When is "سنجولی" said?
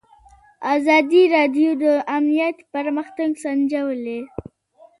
3.43-4.19